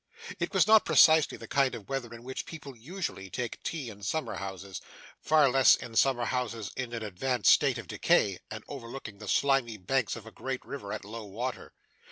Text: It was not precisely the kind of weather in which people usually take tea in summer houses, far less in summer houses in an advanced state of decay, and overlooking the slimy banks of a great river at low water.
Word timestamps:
It 0.39 0.51
was 0.51 0.65
not 0.65 0.83
precisely 0.83 1.37
the 1.37 1.47
kind 1.47 1.75
of 1.75 1.87
weather 1.87 2.11
in 2.11 2.23
which 2.23 2.47
people 2.47 2.75
usually 2.75 3.29
take 3.29 3.61
tea 3.61 3.91
in 3.91 4.01
summer 4.01 4.33
houses, 4.37 4.81
far 5.19 5.47
less 5.47 5.75
in 5.75 5.95
summer 5.95 6.25
houses 6.25 6.71
in 6.75 6.91
an 6.91 7.03
advanced 7.03 7.51
state 7.51 7.77
of 7.77 7.85
decay, 7.85 8.39
and 8.49 8.63
overlooking 8.67 9.19
the 9.19 9.27
slimy 9.27 9.77
banks 9.77 10.15
of 10.15 10.25
a 10.25 10.31
great 10.31 10.65
river 10.65 10.91
at 10.91 11.05
low 11.05 11.25
water. 11.25 11.71